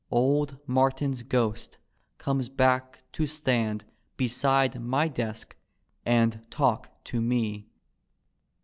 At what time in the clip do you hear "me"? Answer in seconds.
7.21-7.67